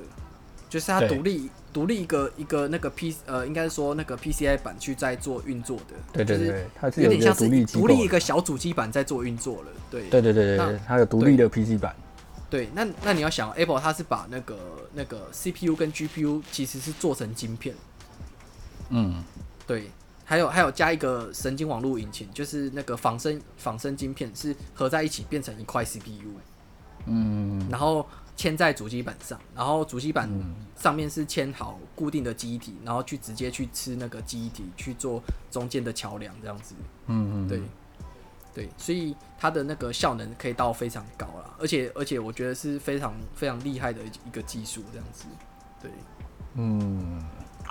[0.69, 5.93] 就是它独立独立一个一个那个 P 呃，应该是说那个 PCI 板去在做运作的。
[6.13, 9.67] 对对对，它是有点像是独立一个小主机板在做运作了。
[9.91, 11.93] 对对对对对，它有独立的 PC 板。
[12.49, 14.57] 对，那那你要想，Apple 它是把那个
[14.93, 17.75] 那个 CPU 跟 GPU 其实是做成晶片。
[18.89, 19.23] 嗯，
[19.65, 19.91] 对，
[20.23, 26.39] 还有还有加一个神经网络引擎，就是那个仿生仿生晶片是合在一起变成一块 CPU。
[27.05, 28.07] 嗯，然后。
[28.37, 30.29] 嵌在主机板上，然后主机板
[30.77, 36.75] 上面是嵌好固定的记忆体，然后去直接去吃那个记忆体去做中间的桥梁，这样子。
[37.07, 37.61] 嗯嗯，对
[38.55, 45.25] 对，所以它的那个效能可以到非常高了，而且而且我觉得是非常非常厉害的一个技术，这样子。
[45.81, 45.91] 对，
[46.53, 47.21] 嗯，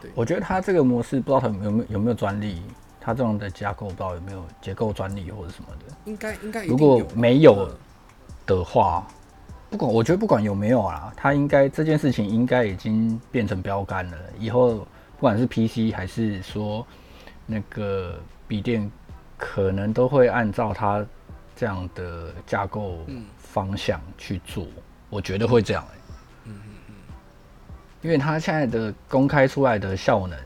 [0.02, 2.60] 对，我觉得它这个模式不知道它有没有有没有专利，
[3.00, 5.96] 它这种的架构不知道有没有结构专利或者什么的。
[6.04, 7.66] 应该应该如果没有
[8.44, 9.06] 的话，
[9.70, 14.18] 不管我觉得不管有没有啊，它应该这件事情应该已经变成标杆了。
[14.38, 14.74] 以后
[15.16, 16.86] 不管是 PC 还是说
[17.46, 18.92] 那个笔电，
[19.46, 21.04] 可能都会按照它
[21.54, 22.98] 这样的架构
[23.36, 24.64] 方向去做。
[24.64, 25.98] 嗯、我觉得会这样、欸。
[26.46, 26.94] 嗯嗯嗯。
[28.00, 30.38] 因为它现在的公开出来的效能，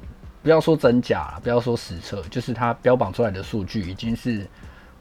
[0.42, 4.44] 不要说真假，不要说实测，就是它标榜出来的数据已经是，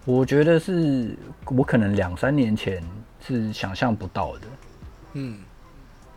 [0.06, 2.84] 我觉得是我可能两三年前。
[3.20, 4.48] 是想象不到的，
[5.14, 5.40] 嗯，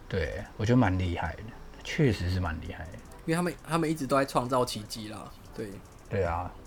[0.07, 1.43] 对，我觉得蛮厉害的，
[1.83, 5.25] 确实是蛮厉害的，因为他们他们一直都在创造奇迹啦，
[5.57, 5.71] 对，
[6.11, 6.60] 对啊，对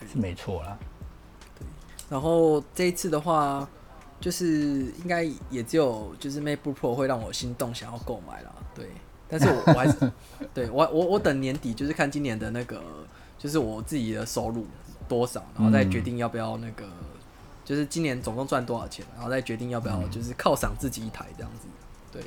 [0.00, 0.76] 是没错啦，
[1.58, 1.66] 对，
[2.08, 3.68] 然后这一次的话，
[4.20, 4.46] 就是
[5.02, 8.90] 应该也只有就是 MacBook Pro 会让我心动，想要购买啦，对，
[9.28, 10.12] 但是我 我还是
[10.52, 12.82] 对我我我等年底就是看今年的那个
[13.38, 14.66] 就是我自己的收入
[15.08, 16.84] 多少，然后再决定要不要那个。
[17.64, 21.66] 就是今年总共赚多少钱，然后再决定要不要就是犒赏自己一台这样子。
[22.12, 22.22] 对。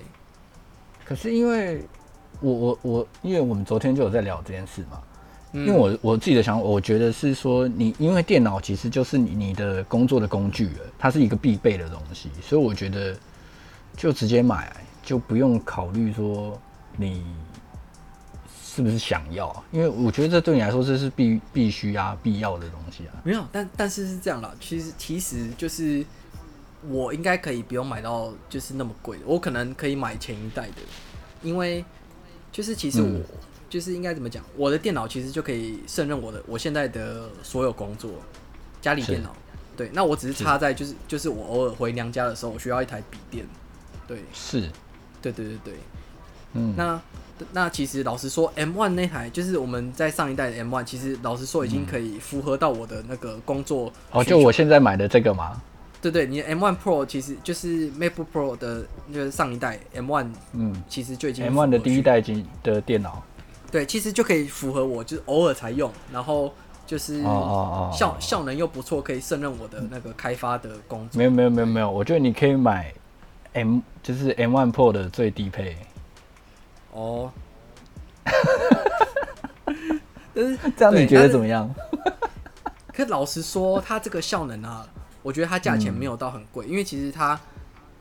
[1.06, 1.82] 可是因为
[2.42, 5.02] 我我我，因为我们昨天就有在聊这件事嘛。
[5.52, 13.18] 因为我我自己的想法，我觉得是说你，因为电脑其实就是你你的工作的工具了，它是一个必备的东西，所以我觉得
[13.96, 16.60] 就直接买，就不用考虑说
[16.98, 17.24] 你。
[18.72, 19.64] 是不是想要？
[19.72, 23.12] 因为我觉得这对你来说这是必必须啊、必要的东西啊。
[23.26, 24.56] 没有，但但是是这样啦。
[24.62, 26.06] 其实其实就是
[26.88, 30.76] 我应该可以不用买到就是那么贵的，我可能可以买前一代的，
[31.42, 31.84] 因为
[32.54, 33.26] 就是其实我、嗯、
[33.70, 38.12] 就是应该怎么讲，我的电脑其实就可以胜任我的我现在的所有工作，
[38.82, 39.36] 家里电脑。
[39.78, 43.46] 对，那我只是插在就是是就是我偶尔回娘家的时候，我需要一台笔电。
[44.08, 44.62] 对，是，
[45.22, 45.74] 对对对对，
[46.54, 47.00] 嗯，那。
[47.54, 53.90] 那其实老实说，M one 那台就是我们在上一代的 M one，其实老实说已经可以符合到我的那个工作。
[54.12, 55.62] 哦，就我现在买的这个吗？
[56.02, 63.24] 对对，你的 M1 Pro 其实就是 MacBook Pro 的，就是上一代 M One，嗯，其实就已经 M1 的第一代机的电脑。
[63.72, 66.54] 对，其实就可以符合我，就是偶尔才用，然后
[66.88, 71.18] 就是效效能又不错，可以胜任我的那个开发的工作。
[71.18, 72.94] 没有没有没有没有，我觉得你可以买
[73.54, 75.78] M，就是 M One Pro 的最低配。
[76.92, 77.32] 哦，
[80.34, 81.70] 但是这样你觉得怎么样？
[82.92, 84.88] 可老实说，它这个效能啊，
[85.22, 87.40] 我觉得它价钱没有到很贵，嗯、因为其实它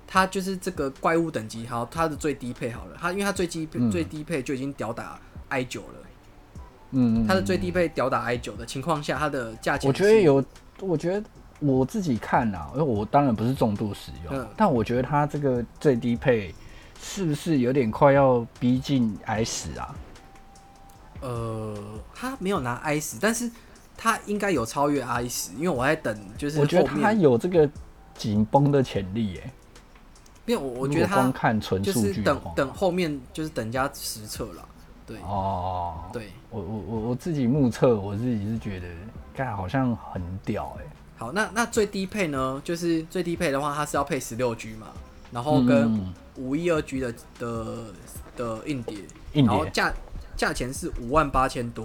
[0.07, 5.95] 它就是这个怪物等级，好，它的最低配好了，它因为它最低、嗯、最低配就已经吊打 i 九了，
[6.93, 10.45] 嗯，它的最低配吊打 i 九的情况下，它的价钱，我觉得有，
[10.81, 11.27] 我觉得
[11.61, 16.55] 我自己看啊，因为我当然不是重度使用，嗯、但我觉得它这个最低配。
[17.01, 19.95] 是不是有点快要逼近 i 十啊？
[21.21, 21.73] 呃，
[22.13, 23.49] 他没有拿 i 十，但是
[23.97, 27.71] 他应该有超越 i 十，因为我在等，就是我觉得他有这个
[28.17, 29.51] 紧绷的潜力耶。
[30.47, 34.69] 因为我我觉得他看纯数据，等等后面就是等加实测了。
[35.09, 38.87] 对哦，对我我我我自己目测，我自己是觉得，
[39.35, 40.85] 看好像很屌哎。
[41.17, 42.63] 好，那那最低配呢？
[42.63, 44.89] 就是最低配的话，它是要配十六 G 嘛，
[45.33, 46.15] 然后跟、嗯。
[46.37, 47.87] 五一二 G 的的
[48.37, 48.99] 的硬碟，
[49.33, 49.93] 硬碟然后价
[50.37, 51.85] 价钱是五万八千多，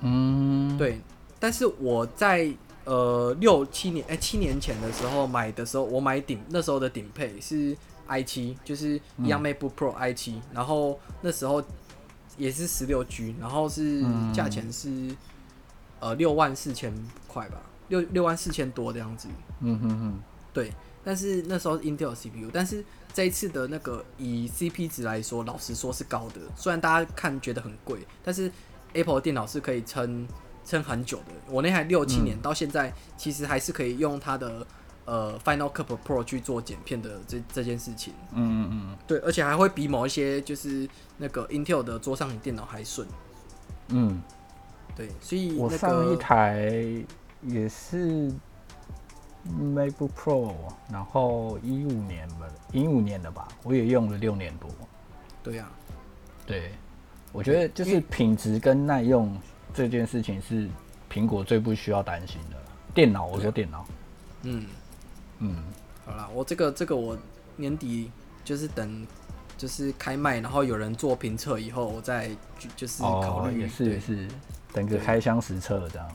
[0.00, 1.00] 嗯，对。
[1.40, 2.52] 但是我在
[2.84, 7.74] 呃六七年哎、欸、七年前的时候买的时候，我买顶那时候的顶配是
[8.06, 11.62] i 七，就是一样 MacBook Pro i 七、嗯，然后那时候
[12.36, 15.16] 也是十六 G，然后是价钱是、嗯、
[16.00, 16.92] 呃六万四千
[17.26, 19.28] 块吧，六六万四千多这样子。
[19.60, 20.20] 嗯哼哼，
[20.52, 20.72] 对。
[21.04, 26.40] 但是那时候 Intel CPU，但是这一次的那个以 CP 值来说，老实说是高的。
[26.54, 28.48] 虽然大家看觉得很贵，但是
[28.92, 30.24] Apple 的电脑是可以撑
[30.64, 31.32] 撑很久的。
[31.48, 34.64] 我那台六七年到现在，其实还是可以用它的
[35.04, 38.12] 呃 Final Cut Pro 去做剪片的这这件事情。
[38.32, 43.06] 嗯嗯嗯，对，而且还会比某一些就是那个 Intel 的桌上型电脑还顺。
[43.88, 44.22] 嗯，
[44.96, 46.70] 对，所以、那个、我上一台
[47.42, 48.32] 也是。
[49.60, 50.54] MacBook Pro，
[50.88, 54.70] 然后一五年吧，一五年的吧，我也用了六年多。
[55.42, 55.74] 对呀、啊，
[56.46, 56.70] 对，
[57.32, 59.36] 我觉得就是品质跟耐用
[59.74, 60.68] 这件事情是
[61.10, 62.56] 苹果最不需要担心的。
[62.94, 63.84] 电脑，我说电脑，
[64.42, 64.64] 嗯
[65.42, 65.56] 嗯，
[66.06, 67.18] 好啦，我这个这个我
[67.56, 68.10] 年底
[68.44, 69.06] 就是等
[69.58, 72.30] 就是开卖，然后有人做评测以后，我再
[72.76, 74.28] 就是考虑、哦、也是也是
[74.72, 76.08] 等个开箱实测这样。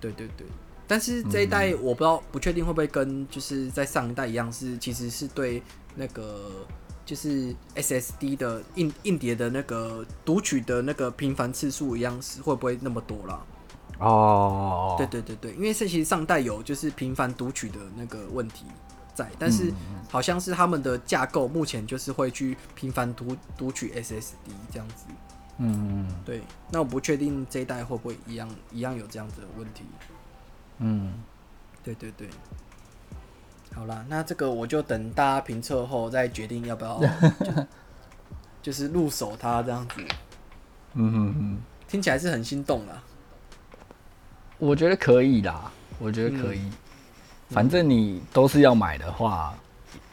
[0.00, 0.46] 对对对。
[0.88, 5.62] 但是这一代我不知道，不确定会不会跟就是在上一代一样，是其实是对
[5.94, 6.66] 那个
[7.06, 13.40] 就是 SSD 的硬硬碟的那个读取的那个频繁次数一样，是会不会那么多啦？
[14.02, 18.66] 哦，对对对对，因为这其实上代有就是频繁读取的那个问题
[19.14, 19.72] 在，但是
[20.10, 25.04] 好像是他们的架构目前就是会去频繁读读取 SSD 这样子。
[25.58, 29.84] 嗯，对，那我不确定这一代会不会一样一样有这样子的问题。
[30.78, 31.12] 嗯，
[31.84, 32.28] 对对对。
[33.74, 36.98] 好啦，那这个我就等大家评测后再决定要不要
[37.40, 37.66] 就，
[38.62, 39.94] 就是入手它这样子。
[40.94, 43.02] 嗯哼哼，听起来是很心动啦。
[44.62, 46.60] 我觉得可以啦，我觉得可以。
[46.60, 46.72] 嗯、
[47.50, 49.52] 反正你都是要买的话，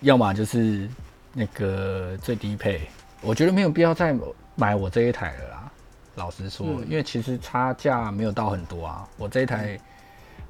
[0.01, 0.89] 要么就是
[1.33, 2.89] 那个最低配。
[3.21, 4.17] 我觉得没有必要再
[4.55, 5.71] 买我这一台了啦。
[6.15, 9.07] 老实说，嗯、因为其实差价没有到很多啊。
[9.17, 9.79] 我这一台，嗯、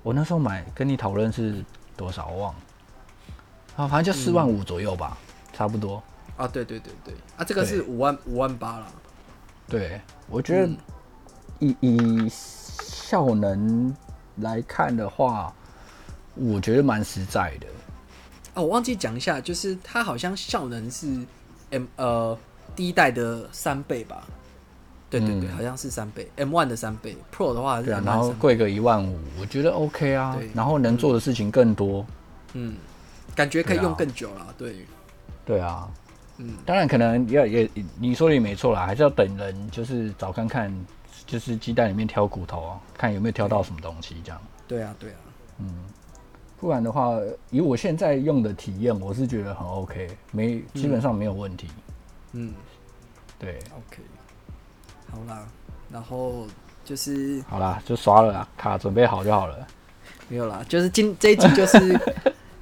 [0.02, 1.62] 我那时候买跟你讨论是
[1.98, 2.28] 多少？
[2.28, 2.60] 我忘了。
[3.76, 6.02] 啊，反正就四万五左右吧，嗯、差不多。
[6.38, 8.88] 啊，对对对对，啊，这个是五万五万八了。
[9.68, 10.70] 对，我觉得
[11.60, 12.30] 以、嗯、以
[13.10, 13.92] 效能
[14.36, 15.52] 来看的话，
[16.36, 17.66] 我觉得蛮实在的。
[18.54, 21.08] 哦，我忘记讲一下，就是它好像效能是
[21.72, 22.38] M 呃
[22.76, 24.28] 第一代的三倍吧？
[25.10, 30.36] 对对对，嗯、好像是三倍，M one 的三倍，Pro 的话是然后贵个一万五，我觉得 OK 啊。
[30.38, 32.06] 对然后能做的事情更多。
[32.54, 32.76] 嗯。
[33.36, 34.86] 感觉可以用更久了，对，
[35.46, 35.90] 对啊，
[36.38, 37.68] 嗯，当然可能要也
[38.00, 40.72] 你说的也没错啦，还是要等人就是找看看，
[41.26, 44.42] 就是鸡蛋里面挑骨头啊，看有没有挑到什么东西这样。
[44.68, 45.18] 对啊，对啊，
[45.60, 45.86] 嗯，
[46.60, 47.18] 不然的话，
[47.50, 51.68] 以我现在用的体验，我是觉得很 OK，没基本上没有问题。
[52.34, 52.54] 嗯，
[53.38, 54.02] 对，OK，
[55.12, 55.48] 好啦，
[55.92, 56.46] 然后
[56.84, 59.68] 就是好啦，就刷了啦，卡准备好就好了。
[60.28, 62.00] 没有啦，就是今这一集就是。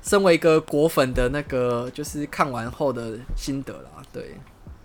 [0.03, 4.37] 身为一个果粉的那个，就是看完后的心得啦，对，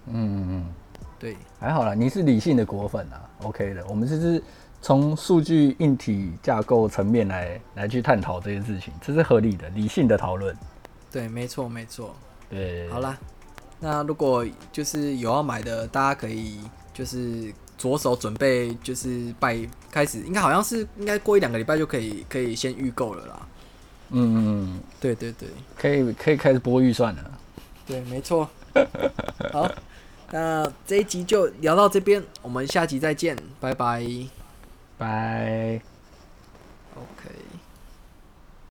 [0.08, 0.74] 嗯嗯，
[1.22, 3.86] 对，还好啦，你是理性的果粉啊，OK 的。
[3.86, 4.42] 我们就是
[4.80, 10.52] 从数据硬体架构层面来来去探讨这件事情，这是合理的、理性的讨论。
[11.12, 12.12] 对，没错，没错。
[12.50, 13.16] 对，好啦，
[13.78, 16.58] 那如果就是有要买的，大家可以
[16.92, 19.56] 就是着手准备，就是拜
[19.92, 23.48] 开始，应该好像是应该过一两个礼拜就可以可以先预购了啦。
[24.10, 27.38] 嗯嗯，对对对，可以可以开始拨预算了。
[27.86, 28.48] 对，没错。
[29.52, 29.70] 好，
[30.32, 34.02] 那这一集就聊到这边我们下集再见拜拜。
[34.96, 35.80] 拜。
[36.94, 37.30] Ok